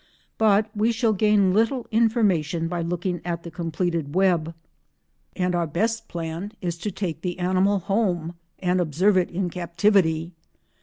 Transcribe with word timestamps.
But 0.39 0.67
we 0.75 0.91
shall 0.91 1.13
gain 1.13 1.53
little 1.53 1.85
information 1.91 2.67
by 2.67 2.81
looking 2.81 3.21
at 3.23 3.43
the 3.43 3.51
completed 3.51 4.15
web, 4.15 4.55
and 5.35 5.53
our 5.53 5.67
best 5.67 6.07
plan 6.07 6.53
is 6.59 6.75
to 6.79 6.89
take 6.89 7.21
the 7.21 7.37
animal 7.37 7.77
home 7.77 8.33
and 8.57 8.81
observe 8.81 9.15
it 9.15 9.29
in 9.29 9.51
captivity. 9.51 10.31